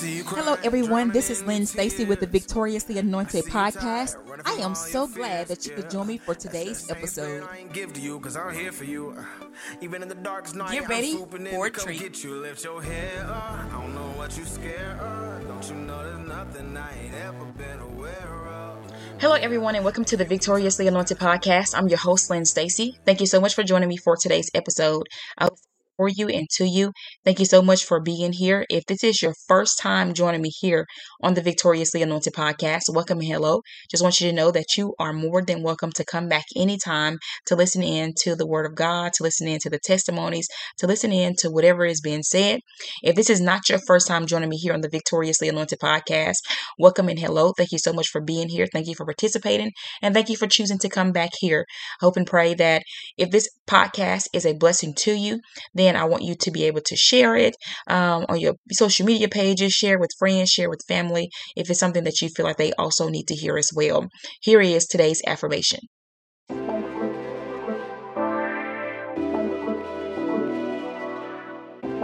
[0.00, 1.10] Hello, everyone.
[1.10, 4.16] This is Lynn Stacy with the Victoriously Anointed podcast.
[4.44, 7.42] I am so glad that you could join me for today's episode.
[10.70, 12.16] Get ready for a treat.
[19.18, 21.76] Hello, everyone, and welcome to the Victoriously Anointed podcast.
[21.76, 23.00] I'm your host, Lynn Stacy.
[23.04, 25.08] Thank you so much for joining me for today's episode.
[25.36, 25.48] I
[25.98, 26.92] for you and to you.
[27.24, 28.64] Thank you so much for being here.
[28.70, 30.86] If this is your first time joining me here
[31.22, 33.62] on the Victoriously Anointed podcast, welcome and hello.
[33.90, 37.18] Just want you to know that you are more than welcome to come back anytime
[37.46, 40.46] to listen in to the Word of God, to listen in to the testimonies,
[40.78, 42.60] to listen in to whatever is being said.
[43.02, 46.36] If this is not your first time joining me here on the Victoriously Anointed podcast,
[46.78, 47.52] welcome and hello.
[47.56, 48.68] Thank you so much for being here.
[48.72, 51.66] Thank you for participating and thank you for choosing to come back here.
[52.00, 52.84] Hope and pray that
[53.16, 55.40] if this podcast is a blessing to you,
[55.74, 57.54] then I want you to be able to share it
[57.88, 62.04] um, on your social media pages, share with friends, share with family if it's something
[62.04, 64.08] that you feel like they also need to hear as well.
[64.40, 65.80] Here is today's affirmation.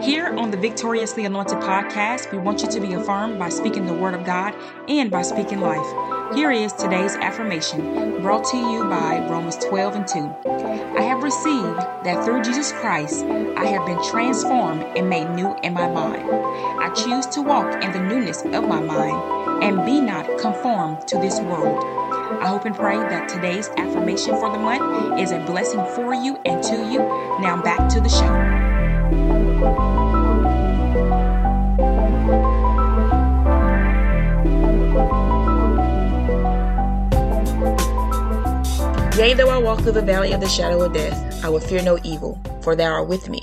[0.04, 3.94] Here on the Victoriously Anointed podcast, we want you to be affirmed by speaking the
[3.94, 4.54] word of God
[4.86, 6.34] and by speaking life.
[6.36, 10.98] Here is today's affirmation brought to you by Romans 12 and 2.
[10.98, 15.72] I have received that through Jesus Christ, I have been transformed and made new in
[15.72, 16.28] my mind.
[16.30, 21.16] I choose to walk in the newness of my mind and be not conformed to
[21.16, 21.82] this world.
[22.42, 26.38] I hope and pray that today's affirmation for the month is a blessing for you
[26.44, 26.98] and to you.
[27.40, 28.53] Now back to the show.
[39.16, 41.80] Yea, though I walk through the valley of the shadow of death, I will fear
[41.84, 43.40] no evil, for thou art with me.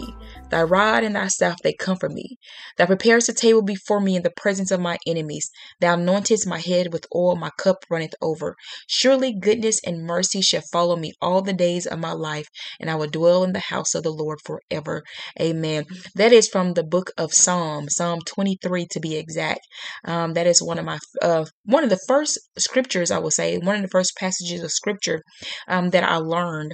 [0.51, 2.37] Thy rod and thy staff, they comfort me.
[2.77, 5.49] Thou preparest a table before me in the presence of my enemies.
[5.79, 8.57] Thou anointest my head with oil, my cup runneth over.
[8.85, 12.47] Surely goodness and mercy shall follow me all the days of my life,
[12.81, 15.03] and I will dwell in the house of the Lord forever.
[15.39, 15.85] Amen.
[16.15, 19.61] That is from the book of Psalm, Psalm 23 to be exact.
[20.03, 23.57] Um, that is one of my uh, one of the first scriptures I would say,
[23.57, 25.21] one of the first passages of scripture
[25.67, 26.73] um, that I learned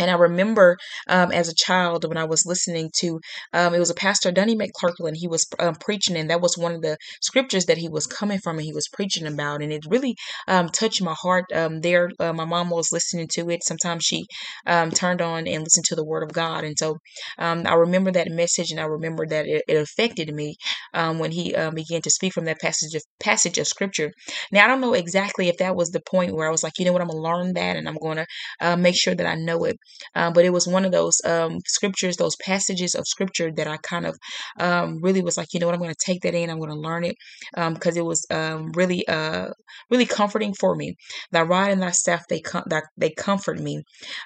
[0.00, 0.78] and I remember
[1.08, 3.20] um, as a child when I was listening to,
[3.52, 6.74] um, it was a pastor, Donnie McClurkin, he was um, preaching, and that was one
[6.74, 9.62] of the scriptures that he was coming from and he was preaching about.
[9.62, 10.16] And it really
[10.48, 12.10] um, touched my heart um, there.
[12.18, 13.62] Uh, my mom was listening to it.
[13.62, 14.24] Sometimes she
[14.66, 16.64] um, turned on and listened to the word of God.
[16.64, 16.96] And so
[17.38, 20.56] I remember that message and I remember that it, it affected me
[20.92, 24.12] when he began to speak from that passage of, passage of scripture.
[24.52, 26.84] Now, I don't know exactly if that was the point where I was like, you
[26.84, 28.26] know what, I'm going to learn that and I'm going to
[28.60, 29.76] uh, make sure that I know it.
[30.14, 33.76] Um, but it was one of those um, scriptures, those passages of scripture that I
[33.78, 34.16] kind of
[34.58, 36.70] um, really was like, you know what, I'm going to take that in, I'm going
[36.70, 37.16] to learn it
[37.54, 39.48] because um, it was um, really, uh,
[39.90, 40.96] really comforting for me.
[41.32, 42.64] Thy rod and thy staff they com-
[42.96, 43.82] they comfort me,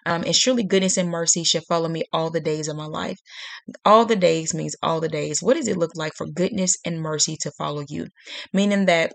[0.06, 3.18] um, and surely goodness and mercy shall follow me all the days of my life.
[3.84, 5.40] All the days means all the days.
[5.42, 8.06] What does it look like for goodness and mercy to follow you?
[8.52, 9.12] Meaning that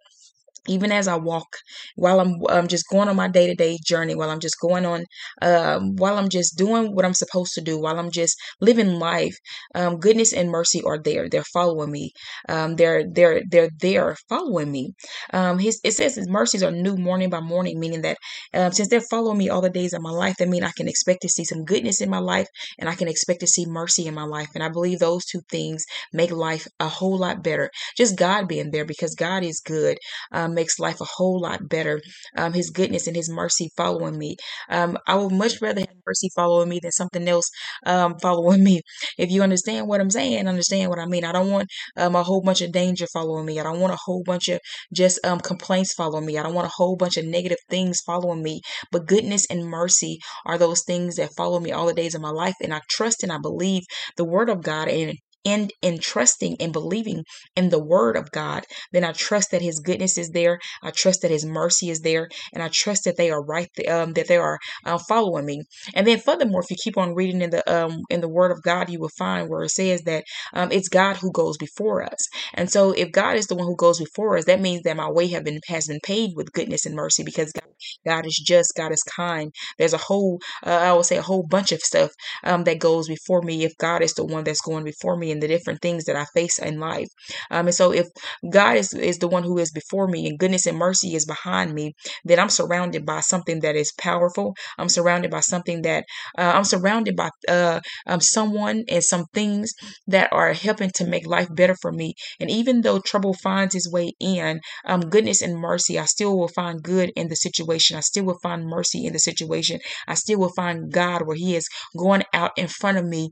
[0.70, 1.48] even as I walk,
[1.96, 4.86] while I'm, I'm just going on my day to day journey, while I'm just going
[4.86, 5.04] on,
[5.42, 9.36] um, while I'm just doing what I'm supposed to do, while I'm just living life,
[9.76, 11.28] um, goodness and mercy are there.
[11.30, 12.12] They're following me.
[12.48, 14.94] Um, they're they're they're there following me.
[15.34, 18.18] Um, his it says his mercies are new morning by morning, meaning that
[18.54, 20.88] um, since they're following me all the days of my life, that mean I can
[20.88, 22.48] expect to see some goodness in my life,
[22.78, 24.50] and I can expect to see mercy in my life.
[24.54, 27.70] And I believe those two things make life a whole lot better.
[27.98, 29.98] Just God being there because God is good.
[30.32, 32.02] Um, um, makes life a whole lot better.
[32.36, 34.36] Um, his goodness and His mercy following me.
[34.70, 37.50] Um, I would much rather have mercy following me than something else
[37.86, 38.82] um, following me.
[39.18, 41.24] If you understand what I'm saying, understand what I mean.
[41.24, 43.60] I don't want um, a whole bunch of danger following me.
[43.60, 44.60] I don't want a whole bunch of
[44.94, 46.38] just um, complaints following me.
[46.38, 48.62] I don't want a whole bunch of negative things following me.
[48.92, 52.32] But goodness and mercy are those things that follow me all the days of my
[52.44, 52.56] life.
[52.62, 53.84] And I trust and I believe
[54.18, 55.14] the word of God and
[55.46, 57.24] and in trusting and believing
[57.56, 60.60] in the word of God, then I trust that his goodness is there.
[60.84, 62.30] I trust that his mercy is there.
[62.54, 65.64] And I trust that they are right, um, that they are uh, following me.
[65.94, 68.62] And then furthermore, if you keep on reading in the, um, in the word of
[68.64, 72.28] God, you will find where it says that um, it's God who goes before us.
[72.54, 75.10] And so if God is the one who goes before us, that means that my
[75.10, 77.64] way have been, has been paid with goodness and mercy because God,
[78.06, 79.52] God is just, God is kind.
[79.78, 82.12] There's a whole, uh, I would say a whole bunch of stuff
[82.44, 85.48] um, that goes before me if God is the one that's going before me the
[85.48, 87.08] different things that I face in life.
[87.52, 88.08] Um, and so if
[88.50, 91.74] God is, is the one who is before me and goodness and mercy is behind
[91.74, 91.94] me,
[92.24, 94.56] then I'm surrounded by something that is powerful.
[94.78, 96.06] I'm surrounded by something that
[96.38, 99.74] uh, I'm surrounded by uh, um, someone and some things
[100.08, 102.16] that are helping to make life better for me.
[102.40, 106.48] And even though trouble finds its way in, um, goodness and mercy, I still will
[106.48, 107.98] find good in the situation.
[107.98, 109.80] I still will find mercy in the situation.
[110.08, 113.32] I still will find God where He is going out in front of me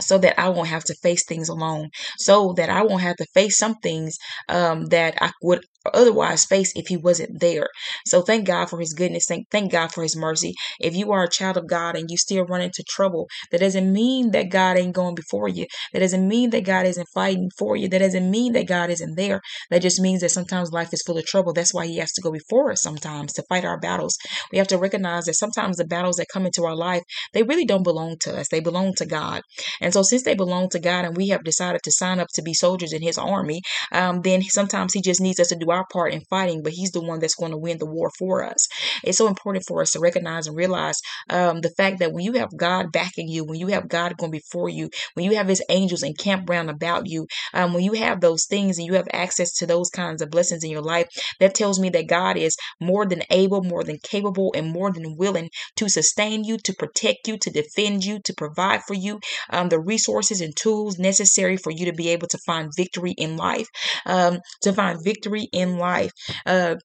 [0.00, 3.26] so that I won't have to face things alone, so that I won't have to
[3.34, 4.16] face some things
[4.48, 7.68] um, that I would otherwise face if he wasn't there.
[8.06, 9.26] So thank God for his goodness.
[9.26, 10.54] Thank, thank God for his mercy.
[10.80, 13.92] If you are a child of God and you still run into trouble, that doesn't
[13.92, 15.66] mean that God ain't going before you.
[15.92, 17.88] That doesn't mean that God isn't fighting for you.
[17.88, 19.40] That doesn't mean that God isn't there.
[19.70, 21.52] That just means that sometimes life is full of trouble.
[21.52, 24.16] That's why he has to go before us sometimes to fight our battles.
[24.50, 27.02] We have to recognize that sometimes the battles that come into our life,
[27.32, 28.48] they really don't belong to us.
[28.48, 29.42] They belong to God.
[29.80, 32.42] And so since they belong to God and we have decided to sign up to
[32.42, 33.62] be soldiers in his army,
[33.92, 36.92] um, then sometimes he just needs us to do our part in fighting, but He's
[36.92, 38.68] the one that's going to win the war for us.
[39.04, 42.34] It's so important for us to recognize and realize um, the fact that when you
[42.34, 45.62] have God backing you, when you have God going before you, when you have His
[45.68, 49.52] angels encamped round about you, um, when you have those things and you have access
[49.54, 51.08] to those kinds of blessings in your life,
[51.40, 55.16] that tells me that God is more than able, more than capable, and more than
[55.16, 59.20] willing to sustain you, to protect you, to defend you, to provide for you
[59.50, 63.36] um, the resources and tools necessary for you to be able to find victory in
[63.36, 63.68] life,
[64.06, 66.12] um, to find victory in life.
[66.46, 66.76] Uh,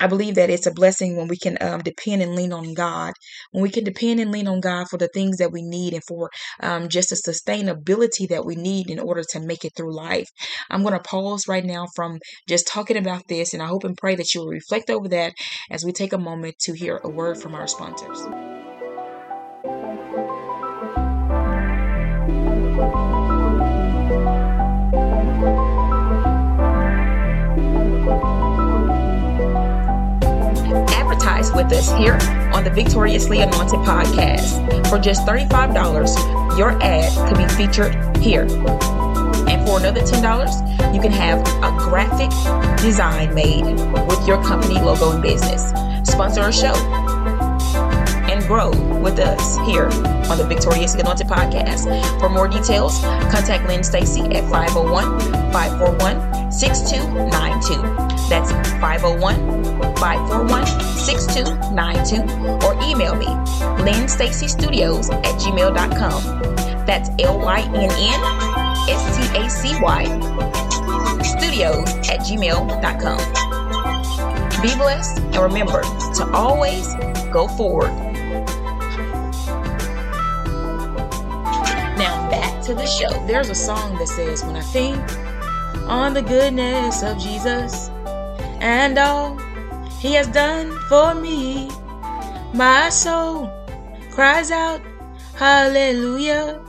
[0.00, 3.12] I believe that it's a blessing when we can um, depend and lean on God,
[3.52, 6.02] when we can depend and lean on God for the things that we need and
[6.08, 6.30] for
[6.60, 10.28] um, just the sustainability that we need in order to make it through life.
[10.70, 12.18] I'm going to pause right now from
[12.48, 15.34] just talking about this, and I hope and pray that you will reflect over that
[15.70, 18.49] as we take a moment to hear a word from our sponsors.
[31.70, 32.18] With us here
[32.52, 34.88] on the Victoriously Anointed podcast.
[34.88, 38.42] For just $35, your ad could be featured here.
[38.42, 42.30] And for another $10, you can have a graphic
[42.82, 45.70] design made with your company logo and business.
[46.10, 46.74] Sponsor a show
[48.28, 48.70] and grow
[49.00, 49.86] with us here
[50.30, 51.86] on the Victoriously Anointed podcast.
[52.18, 53.00] For more details,
[53.30, 55.20] contact Lynn Stacy at 501
[55.52, 58.28] 541 6292.
[58.28, 58.50] That's
[58.80, 59.59] 501
[60.00, 60.66] 541
[60.96, 63.26] 6292 or email me,
[63.84, 66.86] lynnstacystudios at gmail.com.
[66.86, 68.20] That's L Y N N
[68.88, 70.04] S T A C Y
[71.22, 73.18] studios at gmail.com.
[74.62, 76.94] Be blessed and remember to always
[77.32, 77.90] go forward.
[81.96, 83.10] Now back to the show.
[83.26, 84.98] There's a song that says, When I think
[85.88, 87.90] on the goodness of Jesus
[88.60, 89.39] and all
[90.00, 91.68] he has done for me.
[92.54, 93.50] My soul
[94.10, 94.80] cries out,
[95.36, 96.64] Hallelujah.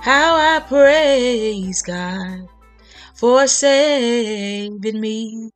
[0.00, 2.46] How I praise God
[3.14, 5.50] for saving me.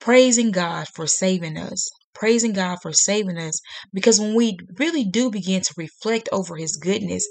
[0.00, 3.60] Praising God for saving us praising God for saving us.
[3.92, 7.26] Because when we really do begin to reflect over His goodness,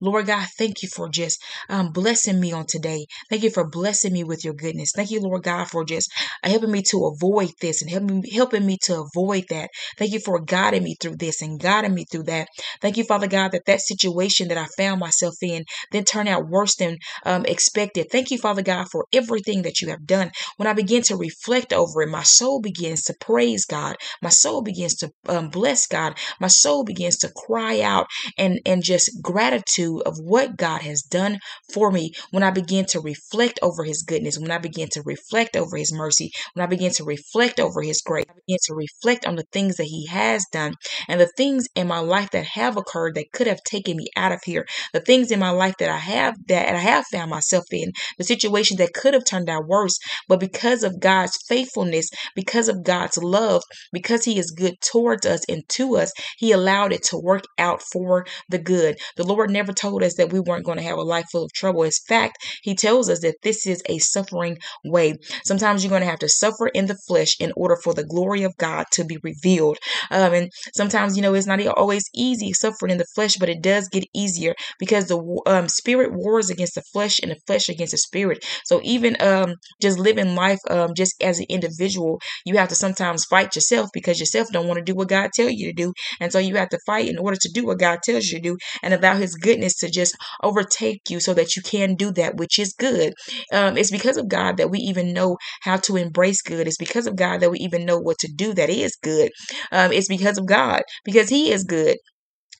[0.00, 3.06] Lord God, thank you for just um, blessing me on today.
[3.30, 4.92] Thank you for blessing me with your goodness.
[4.94, 6.12] Thank you, Lord God, for just
[6.42, 9.70] uh, helping me to avoid this and helping, helping me to avoid that.
[9.98, 12.48] Thank you for guiding me through this and guiding me through that.
[12.80, 16.48] Thank you, Father God, that that situation that I found myself in then turned out
[16.48, 18.08] worse than um, expected.
[18.10, 20.30] Thank you, Father God, for everything that you have done.
[20.56, 23.96] When I begin to reflect over it, my soul begins to praise God.
[24.20, 26.18] My soul begins to um, bless God.
[26.40, 28.06] My soul begins to cry out
[28.38, 31.38] and, and just gratitude of what God has done
[31.72, 32.12] for me.
[32.30, 35.92] When I begin to reflect over his goodness, when I begin to reflect over his
[35.92, 39.46] mercy, when I begin to reflect over his grace, I begin to reflect on the
[39.52, 40.74] things that he has done
[41.08, 44.32] and the things in my life that have occurred that could have taken me out
[44.32, 47.64] of here, the things in my life that I have that I have found myself
[47.72, 49.98] in, the situation that could have turned out worse,
[50.28, 53.62] but because of God's faithfulness, because of God's love,
[53.92, 57.44] because because he is good towards us and to us, he allowed it to work
[57.58, 58.96] out for the good.
[59.16, 61.52] The Lord never told us that we weren't going to have a life full of
[61.52, 61.82] trouble.
[61.82, 65.14] In fact, he tells us that this is a suffering way.
[65.44, 68.42] Sometimes you're going to have to suffer in the flesh in order for the glory
[68.42, 69.78] of God to be revealed.
[70.10, 73.62] Um, and sometimes, you know, it's not always easy suffering in the flesh, but it
[73.62, 77.92] does get easier because the um, spirit wars against the flesh and the flesh against
[77.92, 78.44] the spirit.
[78.64, 83.24] So even um, just living life um, just as an individual, you have to sometimes
[83.24, 85.92] fight yourself because because yourself don't want to do what God tell you to do.
[86.20, 88.42] And so you have to fight in order to do what God tells you to
[88.42, 92.36] do and allow his goodness to just overtake you so that you can do that
[92.36, 93.14] which is good.
[93.52, 96.66] Um, it's because of God that we even know how to embrace good.
[96.66, 99.30] It's because of God that we even know what to do that is good.
[99.70, 101.96] Um, it's because of God, because He is good.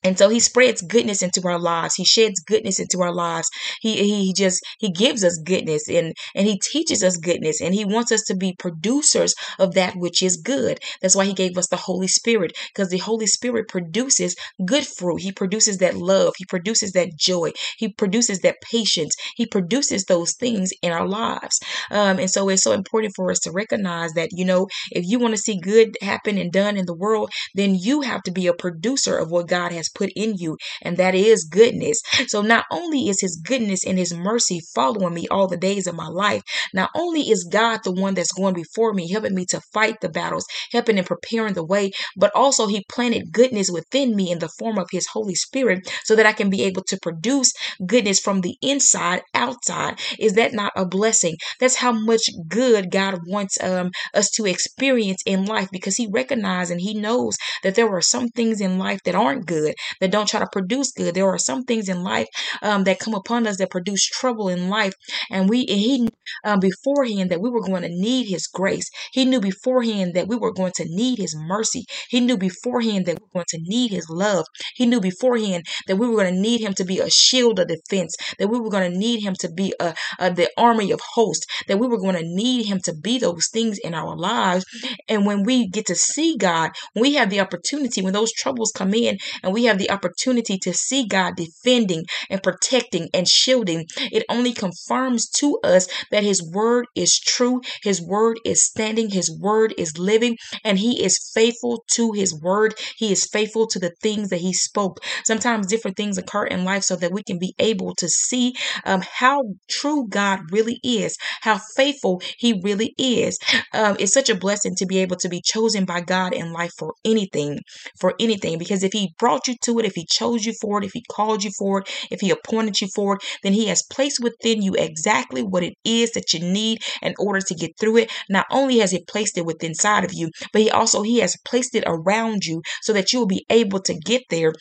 [0.03, 1.95] And so he spreads goodness into our lives.
[1.95, 3.49] He sheds goodness into our lives.
[3.81, 7.85] He he just he gives us goodness and and he teaches us goodness and he
[7.85, 10.79] wants us to be producers of that which is good.
[11.01, 15.21] That's why he gave us the Holy Spirit because the Holy Spirit produces good fruit.
[15.21, 16.33] He produces that love.
[16.37, 17.51] He produces that joy.
[17.77, 19.15] He produces that patience.
[19.35, 21.59] He produces those things in our lives.
[21.91, 25.19] Um, and so it's so important for us to recognize that you know if you
[25.19, 28.47] want to see good happen and done in the world, then you have to be
[28.47, 32.01] a producer of what God has put in you, and that is goodness.
[32.27, 35.95] So not only is his goodness and his mercy following me all the days of
[35.95, 39.61] my life, not only is God the one that's going before me, helping me to
[39.73, 44.31] fight the battles, helping and preparing the way, but also he planted goodness within me
[44.31, 47.51] in the form of his Holy Spirit so that I can be able to produce
[47.85, 49.99] goodness from the inside outside.
[50.19, 51.35] Is that not a blessing?
[51.59, 56.71] That's how much good God wants um, us to experience in life because he recognizes
[56.71, 60.27] and he knows that there are some things in life that aren't good that don't
[60.27, 61.15] try to produce good.
[61.15, 62.27] There are some things in life
[62.61, 64.93] um, that come upon us that produce trouble in life.
[65.31, 66.09] And we, and he
[66.43, 68.89] um, beforehand that we were going to need his grace.
[69.11, 71.85] He knew beforehand that we were going to need his mercy.
[72.09, 74.45] He knew beforehand that we were going to need his love.
[74.75, 77.67] He knew beforehand that we were going to need him to be a shield of
[77.67, 80.99] defense, that we were going to need him to be a, a the army of
[81.13, 84.65] hosts, that we were going to need him to be those things in our lives.
[85.07, 88.71] And when we get to see God, when we have the opportunity, when those troubles
[88.75, 93.85] come in and we have the opportunity to see God defending and protecting and shielding,
[94.11, 99.31] it only confirms to us that His word is true, His word is standing, His
[99.31, 102.75] word is living, and He is faithful to His word.
[102.97, 104.99] He is faithful to the things that He spoke.
[105.23, 108.53] Sometimes different things occur in life so that we can be able to see
[108.85, 113.37] um, how true God really is, how faithful He really is.
[113.73, 116.71] Um, it's such a blessing to be able to be chosen by God in life
[116.77, 117.59] for anything,
[117.99, 120.85] for anything, because if He brought you to it, if He chose you for it,
[120.85, 123.83] if He called you for it, if He appointed you for it, then He has
[123.83, 127.97] placed within you exactly what it is that you need in order to get through
[127.97, 128.11] it.
[128.29, 131.37] Not only has He placed it within inside of you, but He also He has
[131.45, 134.53] placed it around you so that you will be able to get there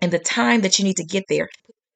[0.00, 1.48] in the time that you need to get there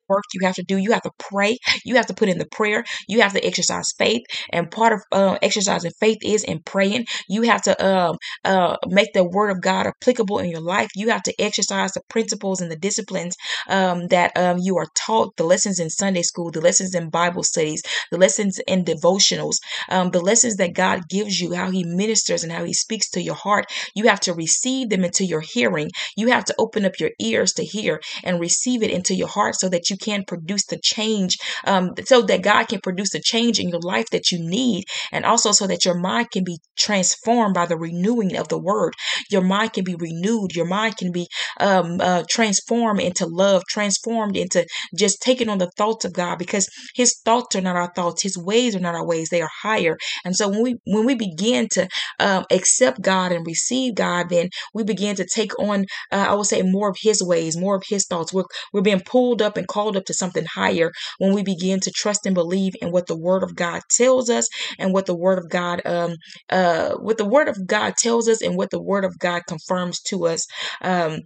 [0.08, 0.76] work you have to do.
[0.76, 1.58] You have to pray.
[1.84, 2.84] You have to put in the prayer.
[3.08, 4.22] You have to exercise faith.
[4.52, 7.06] And part of uh, exercising faith is in praying.
[7.28, 10.90] You have to um, uh, make the word of God applicable in your life.
[10.94, 13.36] You have to exercise the principles and the disciplines
[13.68, 17.42] um, that um, you are taught, the lessons in Sunday school, the lessons in Bible
[17.42, 19.56] studies, the lessons in devotionals,
[19.88, 23.22] um, the lessons that God gives you, how He ministers and how He speaks to
[23.22, 23.66] your heart.
[23.94, 25.90] You have to receive them into your hearing.
[26.16, 29.56] You have to open up your ears to hear and receive it into your heart
[29.56, 33.58] so that you can produce the change, um, so that God can produce the change
[33.58, 37.54] in your life that you need, and also so that your mind can be transformed
[37.54, 38.94] by the renewing of the word.
[39.30, 40.54] Your mind can be renewed.
[40.54, 41.26] Your mind can be
[41.60, 46.68] um, uh, transformed into love, transformed into just taking on the thoughts of God, because
[46.94, 48.22] His thoughts are not our thoughts.
[48.22, 49.28] His ways are not our ways.
[49.28, 49.96] They are higher.
[50.24, 54.48] And so when we when we begin to um, accept God and receive God, then
[54.74, 57.82] we begin to take on, uh, I would say, more of His ways, more of
[57.88, 58.32] His thoughts.
[58.32, 61.80] We're we're being pulled up and called called up to something higher when we begin
[61.80, 64.48] to trust and believe in what the Word of God tells us
[64.78, 66.16] and what the Word of God, um,
[66.50, 70.00] uh, what the Word of God tells us and what the Word of God confirms
[70.02, 70.46] to us.
[70.82, 71.20] Um,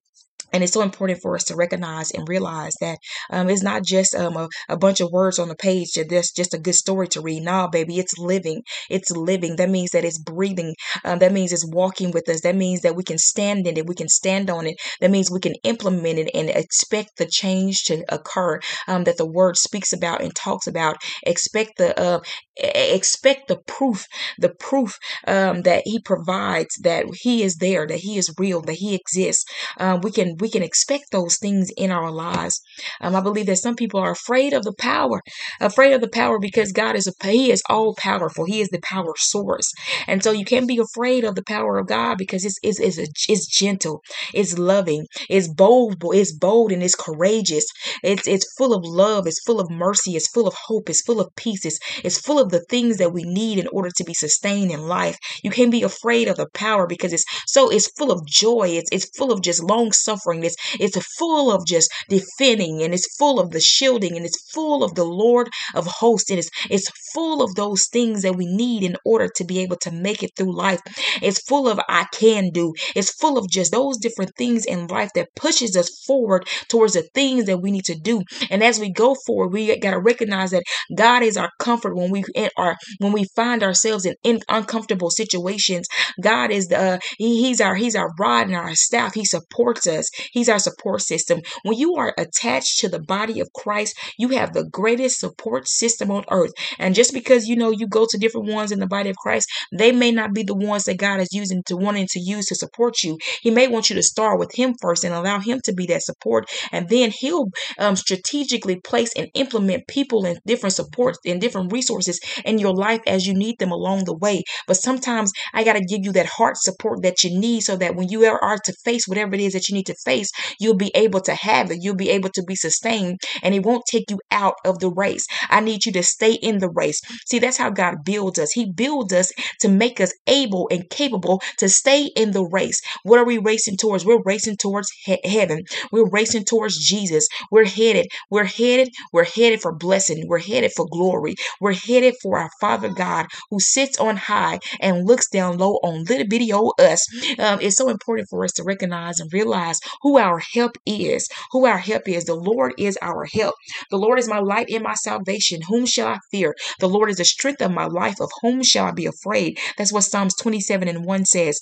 [0.57, 2.99] and it's so important for us to recognize and realize that
[3.31, 6.31] um, it's not just um, a, a, bunch of words on the page that there's
[6.31, 7.43] just a good story to read.
[7.43, 8.63] Nah, baby, it's living.
[8.89, 9.57] It's living.
[9.57, 10.75] That means that it's breathing.
[11.05, 12.41] Um, that means it's walking with us.
[12.41, 13.87] That means that we can stand in it.
[13.87, 14.77] We can stand on it.
[15.03, 18.59] That means we can implement it and expect the change to occur
[18.89, 20.97] um, that the word speaks about and talks about.
[21.27, 22.21] Expect the uh,
[22.57, 24.07] expect the proof,
[24.39, 28.75] the proof um, that He provides that He is there, that He is real, that
[28.75, 29.45] He exists.
[29.79, 32.61] Uh, we can we can expect those things in our lives.
[33.01, 35.21] Um, I believe that some people are afraid of the power,
[35.61, 38.45] afraid of the power because God is a He is all powerful.
[38.47, 39.73] He is the power source,
[40.07, 42.99] and so you can't be afraid of the power of God because it's it's it's,
[42.99, 47.67] a, it's gentle, it's loving, it's bold, it's bold and it's courageous.
[48.03, 51.21] It's it's full of love, it's full of mercy, it's full of hope, it's full
[51.21, 54.05] of peace, it's, it's full of of the things that we need in order to
[54.05, 55.19] be sustained in life.
[55.43, 58.69] You can't be afraid of the power because it's so it's full of joy.
[58.69, 60.45] It's it's full of just long suffering.
[60.45, 64.83] It's it's full of just defending and it's full of the shielding and it's full
[64.85, 68.83] of the Lord of hosts and it's it's full of those things that we need
[68.83, 70.81] in order to be able to make it through life.
[71.23, 72.73] It's full of I can do.
[72.95, 77.03] It's full of just those different things in life that pushes us forward towards the
[77.15, 78.23] things that we need to do.
[78.50, 82.11] And as we go forward, we got to recognize that God is our comfort when
[82.11, 82.25] we
[82.57, 85.87] are when we find ourselves in, in uncomfortable situations.
[86.23, 89.14] God is the uh, he, he's our he's our rod and our staff.
[89.14, 90.11] He supports us.
[90.33, 91.40] He's our support system.
[91.62, 96.11] When you are attached to the body of Christ, you have the greatest support system
[96.11, 96.52] on earth.
[96.78, 99.49] And just because you know you go to different ones in the body of Christ,
[99.73, 102.55] they may not be the ones that God is using to wanting to use to
[102.55, 103.19] support you.
[103.40, 106.02] He may want you to start with Him first and allow Him to be that
[106.02, 111.73] support, and then He'll um, strategically place and implement people and different supports and different
[111.73, 114.42] resources in your life as you need them along the way.
[114.66, 117.97] But sometimes I got to give you that heart support that you need so that
[117.97, 120.30] when you are to face whatever it is that you need to face,
[120.61, 121.78] you'll be able to have it.
[121.80, 125.26] You'll be able to be sustained and it won't take you out of the race.
[125.50, 127.00] I need you to stay in the race.
[127.26, 128.52] See, that's how God builds us.
[128.52, 132.80] He builds us to make us able and capable to stay in the race.
[133.04, 134.04] What are we racing towards?
[134.04, 135.62] We're racing towards he- heaven.
[135.92, 137.26] We're racing towards Jesus.
[137.50, 138.06] We're headed.
[138.30, 138.90] We're headed.
[139.12, 140.25] We're headed for blessing.
[140.28, 141.35] We're headed for glory.
[141.61, 146.04] We're headed for our Father God who sits on high and looks down low on
[146.04, 147.06] little bitty old us.
[147.38, 151.28] Um, it's so important for us to recognize and realize who our help is.
[151.52, 152.25] Who our help is.
[152.25, 153.54] The Lord is our help.
[153.90, 155.61] The Lord is my light and my salvation.
[155.68, 156.54] Whom shall I fear?
[156.80, 158.20] The Lord is the strength of my life.
[158.20, 159.58] Of whom shall I be afraid?
[159.76, 161.61] That's what Psalms 27 and 1 says.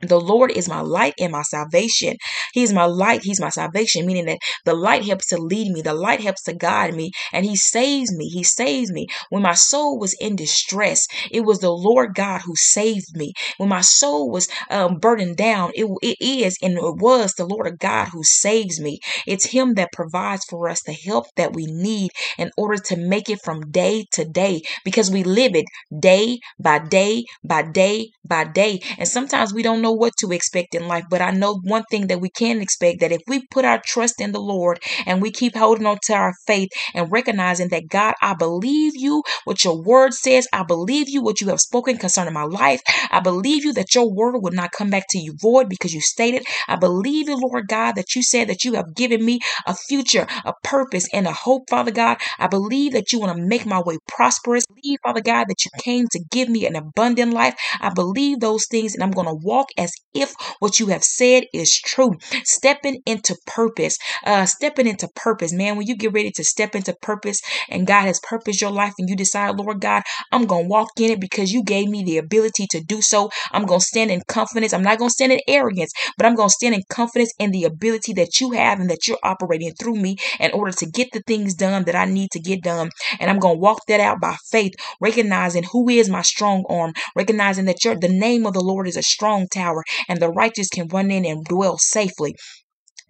[0.00, 2.16] The Lord is my light and my salvation.
[2.52, 3.22] He's my light.
[3.24, 5.82] He's my salvation, meaning that the light helps to lead me.
[5.82, 8.28] The light helps to guide me and he saves me.
[8.28, 9.06] He saves me.
[9.30, 13.32] When my soul was in distress, it was the Lord God who saved me.
[13.56, 17.78] When my soul was um, burdened down, it, it is and it was the Lord
[17.78, 19.00] God who saves me.
[19.26, 23.28] It's him that provides for us the help that we need in order to make
[23.28, 25.64] it from day to day because we live it
[25.98, 28.80] day by day by day by day.
[28.98, 31.84] And sometimes we don't know know what to expect in life, but I know one
[31.90, 35.22] thing that we can expect that if we put our trust in the Lord and
[35.22, 39.64] we keep holding on to our faith and recognizing that God, I believe you what
[39.64, 40.48] your word says.
[40.52, 42.82] I believe you what you have spoken concerning my life.
[43.10, 46.02] I believe you that your word will not come back to you void because you
[46.02, 46.46] stated.
[46.68, 50.28] I believe you, Lord God, that you said that you have given me a future,
[50.46, 52.18] a purpose, and a hope, Father God.
[52.38, 54.64] I believe that you want to make my way prosperous.
[54.70, 57.56] I believe, Father God, that you came to give me an abundant life.
[57.80, 61.44] I believe those things, and I'm going to walk as if what you have said
[61.54, 62.12] is true.
[62.44, 65.76] Stepping into purpose, uh, stepping into purpose, man.
[65.76, 69.08] When you get ready to step into purpose and God has purposed your life and
[69.08, 72.18] you decide, Lord God, I'm going to walk in it because you gave me the
[72.18, 73.30] ability to do so.
[73.52, 74.72] I'm going to stand in confidence.
[74.72, 77.50] I'm not going to stand in arrogance, but I'm going to stand in confidence in
[77.50, 81.12] the ability that you have and that you're operating through me in order to get
[81.12, 82.90] the things done that I need to get done.
[83.20, 86.92] And I'm going to walk that out by faith, recognizing who is my strong arm,
[87.14, 89.67] recognizing that your the name of the Lord is a strong tower
[90.08, 92.34] and the righteous can run in and dwell safely.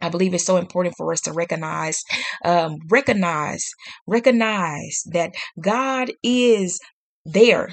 [0.00, 2.00] I believe it's so important for us to recognize,
[2.44, 3.64] um, recognize,
[4.06, 6.78] recognize that God is
[7.24, 7.70] there.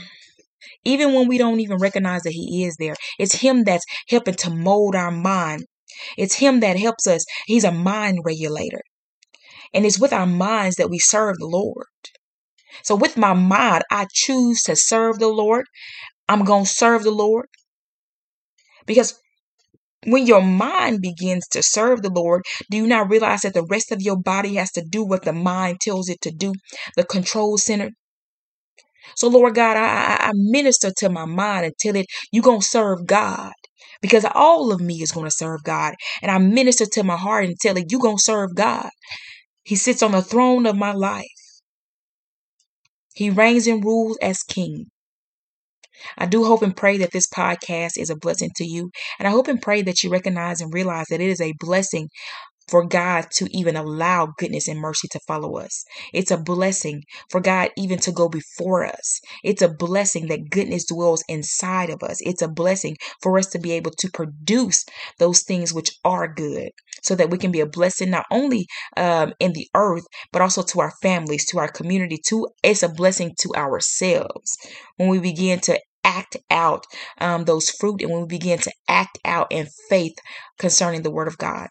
[0.83, 4.49] Even when we don't even recognize that He is there, it's Him that's helping to
[4.49, 5.65] mold our mind.
[6.17, 7.23] It's Him that helps us.
[7.45, 8.81] He's a mind regulator.
[9.73, 11.85] And it's with our minds that we serve the Lord.
[12.83, 15.65] So, with my mind, I choose to serve the Lord.
[16.27, 17.47] I'm going to serve the Lord.
[18.85, 19.19] Because
[20.05, 23.91] when your mind begins to serve the Lord, do you not realize that the rest
[23.91, 26.53] of your body has to do what the mind tells it to do?
[26.95, 27.91] The control center.
[29.15, 32.65] So, Lord God, I, I minister to my mind and tell it, you're going to
[32.65, 33.53] serve God.
[34.01, 35.95] Because all of me is going to serve God.
[36.21, 38.89] And I minister to my heart and tell it, you're going to serve God.
[39.63, 41.25] He sits on the throne of my life.
[43.15, 44.87] He reigns and rules as king.
[46.17, 48.91] I do hope and pray that this podcast is a blessing to you.
[49.19, 52.09] And I hope and pray that you recognize and realize that it is a blessing
[52.67, 55.83] for God to even allow goodness and mercy to follow us.
[56.13, 59.19] It's a blessing for God even to go before us.
[59.43, 62.17] It's a blessing that goodness dwells inside of us.
[62.21, 64.83] It's a blessing for us to be able to produce
[65.19, 66.71] those things which are good
[67.03, 68.65] so that we can be a blessing not only
[68.97, 72.89] um, in the earth, but also to our families, to our community, to it's a
[72.89, 74.57] blessing to ourselves
[74.97, 76.87] when we begin to act out
[77.19, 80.17] um, those fruit and when we begin to act out in faith
[80.59, 81.69] concerning the word of God.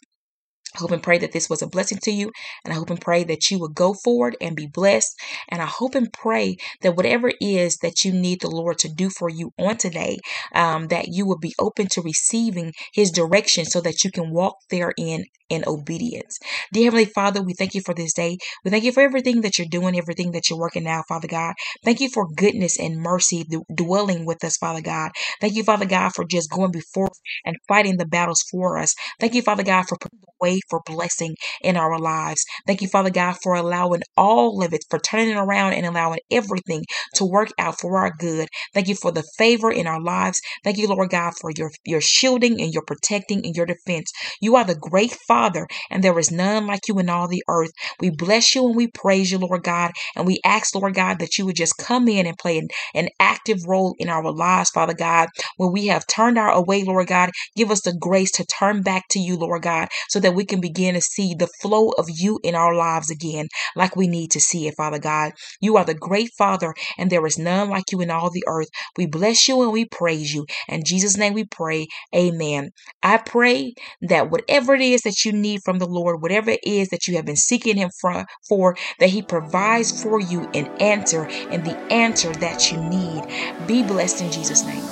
[0.74, 2.30] I hope and pray that this was a blessing to you.
[2.64, 5.16] And I hope and pray that you will go forward and be blessed.
[5.48, 8.88] And I hope and pray that whatever it is that you need the Lord to
[8.88, 10.18] do for you on today,
[10.54, 14.56] um, that you will be open to receiving his direction so that you can walk
[14.70, 16.38] therein in obedience.
[16.72, 18.38] Dear Heavenly Father, we thank you for this day.
[18.64, 21.54] We thank you for everything that you're doing, everything that you're working now, Father God.
[21.84, 25.10] Thank you for goodness and mercy dwelling with us, Father God.
[25.40, 27.10] Thank you, Father God, for just going before
[27.44, 28.94] and fighting the battles for us.
[29.20, 32.44] Thank you, Father God, for putting the way for blessing in our lives.
[32.66, 36.20] Thank you, Father God, for allowing all of it, for turning it around and allowing
[36.30, 38.48] everything to work out for our good.
[38.74, 40.40] Thank you for the favor in our lives.
[40.64, 44.12] Thank you, Lord God, for your, your shielding and your protecting and your defense.
[44.40, 47.70] You are the great Father, and there is none like you in all the earth.
[48.00, 51.38] We bless you and we praise you, Lord God, and we ask, Lord God, that
[51.38, 54.94] you would just come in and play an, an active role in our lives, Father
[54.94, 57.30] God, when we have turned our away, Lord God.
[57.56, 60.53] Give us the grace to turn back to you, Lord God, so that we can
[60.60, 64.40] begin to see the flow of you in our lives again, like we need to
[64.40, 65.32] see it, Father God.
[65.60, 68.68] You are the great Father, and there is none like you in all the earth.
[68.96, 70.46] We bless you and we praise you.
[70.68, 71.86] In Jesus' name we pray.
[72.14, 72.70] Amen.
[73.02, 76.88] I pray that whatever it is that you need from the Lord, whatever it is
[76.88, 81.28] that you have been seeking Him for, for that He provides for you an answer
[81.50, 83.24] and the answer that you need.
[83.66, 84.84] Be blessed in Jesus' name.